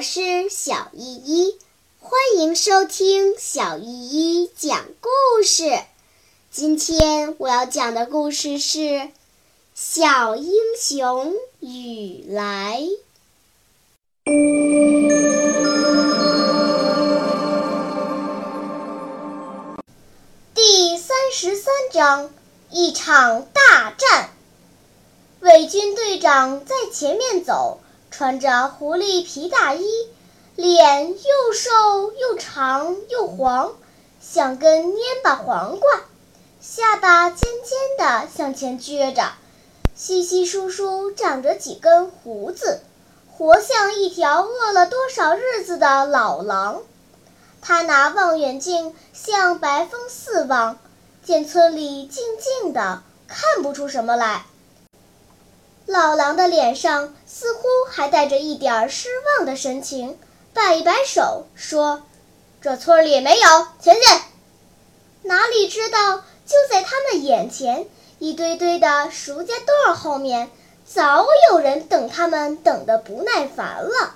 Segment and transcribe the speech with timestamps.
[0.00, 1.58] 我是小依依，
[1.98, 5.78] 欢迎收听小依依讲故事。
[6.50, 8.78] 今天我要讲的故事是
[9.74, 12.80] 《小英雄雨来》
[20.54, 22.30] 第三十三章：
[22.70, 24.30] 一场大战。
[25.40, 27.80] 伪军队长在前面走。
[28.10, 29.86] 穿着狐狸皮大衣，
[30.56, 33.72] 脸又瘦又长又黄，
[34.20, 35.88] 像根蔫巴黄瓜，
[36.60, 39.32] 下巴尖尖的向前撅着，
[39.94, 42.82] 稀稀疏疏长着几根胡子，
[43.32, 46.82] 活像一条饿了多少日子的老狼。
[47.62, 50.78] 他拿望远镜向白峰四望，
[51.22, 54.46] 见村里静静的，看不出什么来。
[55.90, 60.16] 老狼的脸上似乎还带着一点失望的神情，
[60.54, 62.02] 摆一摆手说
[62.62, 64.02] ：“这村里没有，前进！”
[65.22, 67.88] 哪里知道，就在他们眼前，
[68.20, 69.54] 一堆堆的熟家
[69.88, 70.48] 垛后面，
[70.86, 74.14] 早有人等他们等得不耐烦了。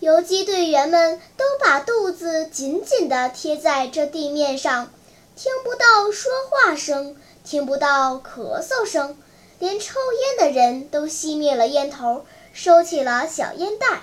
[0.00, 4.90] 游击队员们都把肚子紧紧地贴在这地面上，
[5.36, 9.16] 听不到说话声，听不到咳嗽声。
[9.58, 14.02] 连抽烟的人都熄灭了烟头，收起了小烟袋。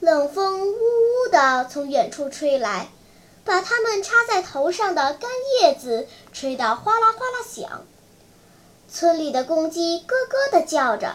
[0.00, 2.88] 冷风呜呜地从远处吹来，
[3.44, 5.30] 把他们插在头上的干
[5.60, 7.86] 叶子吹得哗啦哗啦响。
[8.90, 11.14] 村里的公鸡咯咯地叫着，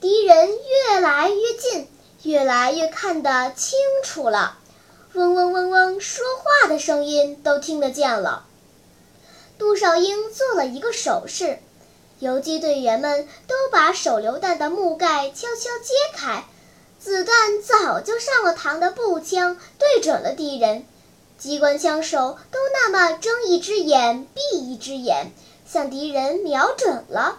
[0.00, 1.86] 敌人越来越近，
[2.22, 4.58] 越来越看得清楚了，
[5.12, 8.46] 嗡嗡嗡嗡，说话的声音都听得见了。
[9.58, 11.58] 杜少英做了一个手势。
[12.20, 16.44] 游击队员们都把手榴弹的木盖悄悄揭开，
[16.98, 20.84] 子弹早就上了膛的步枪对准了敌人，
[21.38, 25.32] 机关枪手都那么睁一只眼闭一只眼，
[25.66, 27.38] 向敌人瞄准了。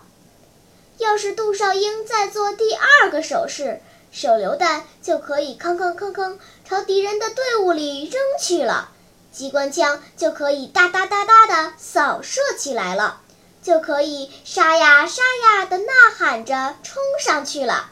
[0.98, 8.90] 要是杜少英再做第二个手势，手榴弹就可以吭吭吭吭朝敌人的队伍里扔去了，
[9.32, 13.22] 机关枪就可以哒哒哒哒地扫射起来了。
[13.62, 17.92] 就可以沙呀沙呀地呐喊着冲上去了，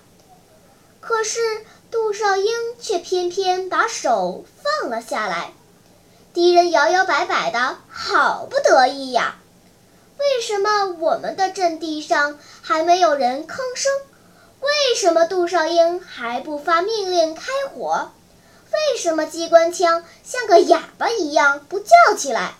[0.99, 1.39] 可是
[1.91, 5.53] 杜少英却偏偏把手放了下来。
[6.33, 9.35] 敌人摇摇摆摆的，好不得意呀！
[10.17, 13.91] 为什么我们的阵地上还没有人吭声？
[14.61, 18.11] 为什么杜少英还不发命令开火？
[18.71, 22.53] 为什么机关枪像个哑巴一样不叫起来？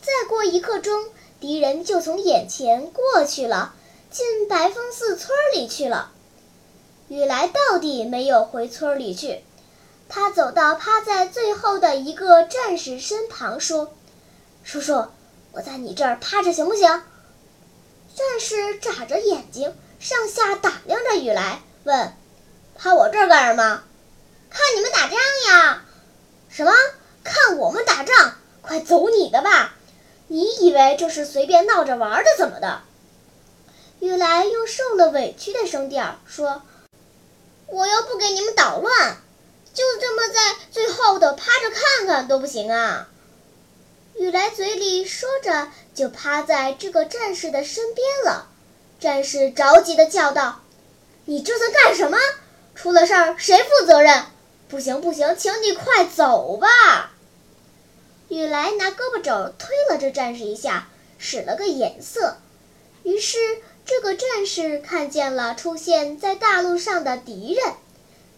[0.00, 1.06] 再过一刻钟。
[1.40, 3.74] 敌人就从眼前过去了，
[4.10, 6.10] 进白风寺村里去了。
[7.08, 9.44] 雨来到底没有回村里去，
[10.08, 13.94] 他走到趴在最后的一个战士身旁，说
[14.64, 15.06] ：“叔叔，
[15.52, 16.82] 我在你这儿趴着行不行？”
[18.16, 22.12] 战士眨着眼睛，上下打量着雨来，问
[22.74, 23.84] ：“趴我这儿干什么？
[24.50, 25.18] 看你们打仗
[25.48, 25.84] 呀？
[26.48, 26.72] 什么？
[27.22, 28.34] 看我们打仗？
[28.60, 29.76] 快走你的吧！”
[30.30, 32.30] 你以为这是随便闹着玩的？
[32.36, 32.82] 怎么的？
[34.00, 36.62] 雨来用受了委屈的声调说
[37.66, 39.16] ：“我又不给你们捣乱，
[39.74, 43.08] 就这么在最后的趴着看看都不行啊！”
[44.20, 48.48] 雨来嘴里说着，就趴在这个战士的身边了。
[49.00, 50.60] 战士着急地叫道
[51.24, 52.18] ：“你这算干什么？
[52.74, 54.24] 出了事儿谁负责任？
[54.68, 57.12] 不行不行，请你快走吧！”
[58.28, 62.36] 雨来拿胳膊肘推了这战士一下，使了个眼色。
[63.02, 63.38] 于是
[63.86, 67.74] 这个战士看见了出现在大路上的敌人，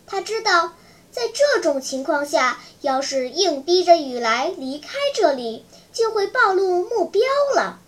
[0.07, 0.75] 他知道
[1.11, 7.23] 在这种情况下，要是硬逼着雨来离开这里，就会暴露目标
[7.57, 7.81] 了。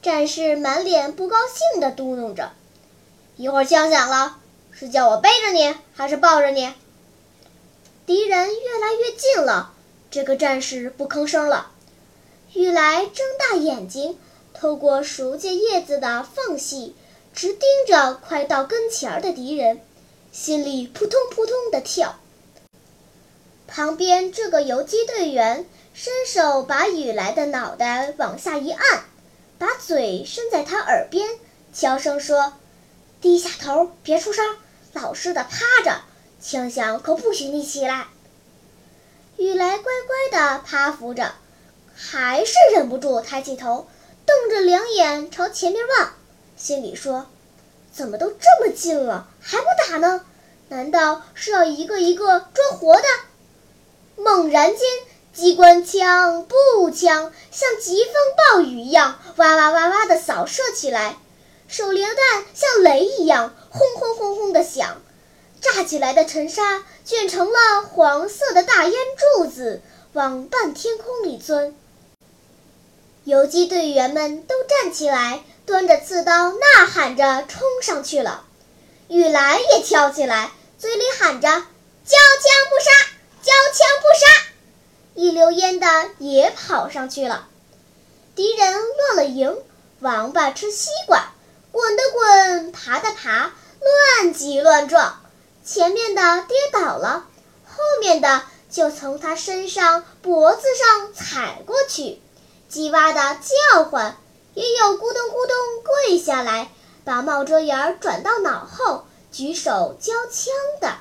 [0.00, 2.52] 战士满脸不高兴地嘟囔着
[3.36, 4.38] ：“一会儿枪响了，
[4.70, 6.72] 是叫我背着你，还是抱着你？”
[8.06, 9.72] 敌人越来越近了。
[10.16, 11.72] 这个战士不吭声了。
[12.54, 14.18] 雨来睁大眼睛，
[14.54, 16.94] 透过熟秸叶子的缝隙，
[17.34, 19.78] 直盯着快到跟前的敌人，
[20.32, 22.18] 心里扑通扑通的跳。
[23.66, 29.04] 旁边这个游击队员伸手把雨来的脑袋往下一按，
[29.58, 31.28] 把嘴伸在他耳边，
[31.74, 32.54] 悄声说
[33.20, 34.56] ：“低下头，别出声，
[34.94, 36.00] 老实的趴着，
[36.40, 38.06] 枪响可不许你起来。”
[39.36, 41.32] 雨来乖乖地趴伏着，
[41.94, 43.86] 还是忍不住抬起头，
[44.24, 46.14] 瞪着两眼朝前面望，
[46.56, 47.26] 心里说
[47.92, 50.24] ：“怎么都这么近了，还不打呢？
[50.68, 53.02] 难道是要一个一个抓活的？
[54.16, 54.80] 猛然间，
[55.34, 58.12] 机关枪、步枪像疾风
[58.54, 61.16] 暴雨一样，哇哇哇哇地扫射起来；
[61.68, 65.02] 手榴弹像雷一样，轰轰轰轰地响。
[65.74, 68.94] 炸起来的尘沙卷成了黄色的大烟
[69.34, 69.82] 柱子，
[70.12, 71.74] 往半天空里钻。
[73.24, 78.44] 游击队员们都站起来，端着刺刀，呐喊着冲上去了。
[79.08, 81.48] 雨来也跳起来，嘴里喊着
[82.06, 82.90] ：“交枪不杀，
[83.42, 84.46] 交枪不杀！”
[85.14, 85.86] 一溜烟的
[86.18, 87.48] 也跑上去了。
[88.34, 89.56] 敌人乱了营，
[90.00, 91.32] 王八吃西瓜，
[91.72, 93.52] 滚的滚，爬的爬，
[94.20, 95.22] 乱挤乱撞。
[95.66, 97.26] 前面的跌倒了，
[97.66, 102.20] 后面的就从他身上、脖子上踩过去。
[102.68, 103.36] 鸡哇的
[103.74, 104.16] 叫唤，
[104.54, 105.56] 也有咕咚咕咚
[106.06, 106.70] 跪下来，
[107.04, 110.98] 把帽遮眼转到脑后，举手交枪的。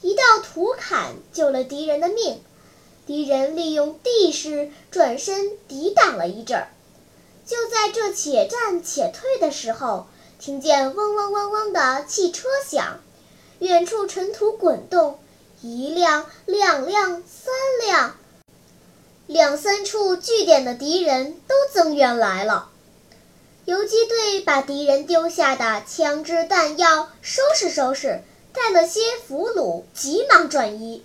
[0.00, 2.42] 一道土坎救了敌人的命，
[3.06, 6.68] 敌人利用地势转身抵挡了一阵儿。
[7.44, 10.06] 就在这且战且退的时候，
[10.38, 13.00] 听见嗡嗡嗡嗡的汽车响，
[13.58, 15.18] 远处尘土滚动，
[15.62, 17.52] 一辆、两辆、三
[17.84, 18.16] 辆。
[19.26, 22.70] 两三处据点的敌人都增援来了，
[23.64, 28.22] 游击队把敌人丢下的枪支弹药收拾收拾，
[28.52, 31.04] 带了些俘虏，急忙转移。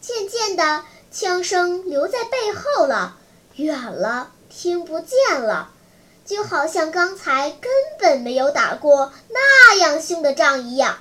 [0.00, 3.16] 渐渐的，枪声留在背后了，
[3.56, 5.72] 远了，听不见了，
[6.24, 10.98] 就好像刚才根本没有打过那样凶的仗一样。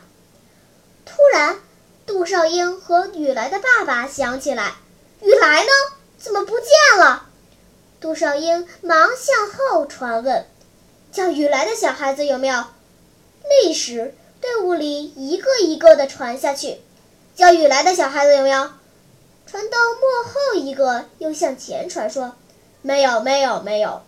[1.10, 1.58] 突然，
[2.06, 4.76] 杜少英和雨来的爸爸想起来
[5.22, 5.70] ：“雨来呢？”
[6.20, 6.68] 怎么不见
[7.00, 7.28] 了？
[8.00, 10.46] 杜少英忙向后传问
[11.12, 12.64] ：“叫雨来的小孩子有没有？”
[13.64, 16.80] 立时，队伍里一个一个的传下去
[17.36, 18.70] ：“叫雨来的小孩子有没有？”
[19.48, 22.36] 传到幕后，一个又向前传说
[22.84, 24.04] ：“没有，没有，没有。”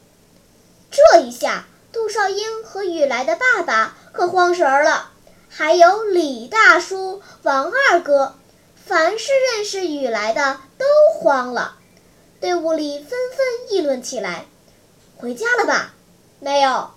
[0.91, 5.11] 这一下，杜少英和雨来的爸爸可慌神儿了，
[5.53, 8.35] 还有李大叔、王二哥，
[8.85, 10.85] 凡是认识雨来的都
[11.19, 11.77] 慌了。
[12.39, 14.45] 队伍里纷纷议论起来
[15.17, 15.93] ：“回家了吧？
[16.39, 16.91] 没有。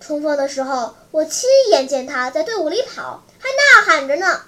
[0.00, 4.40] 冲锋的时候，我亲眼见他在队伍里跑，还呐喊着呢。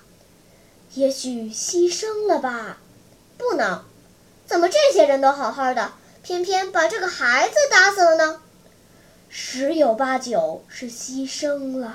[0.94, 2.78] 也许牺牲了吧？
[3.36, 3.84] 不能。
[4.46, 5.92] 怎么这些人都好好的，
[6.22, 8.40] 偏偏把这个孩子打死了呢？
[9.28, 11.94] 十有八九是牺牲了。”